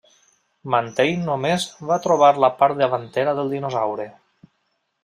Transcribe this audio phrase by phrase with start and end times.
[0.75, 4.11] Mantell només va trobar la part davantera del dinosaure.